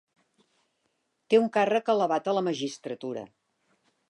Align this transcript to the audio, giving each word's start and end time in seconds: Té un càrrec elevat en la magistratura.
Té 1.33 1.41
un 1.41 1.47
càrrec 1.59 1.93
elevat 1.95 2.33
en 2.33 2.39
la 2.39 2.47
magistratura. 2.51 3.25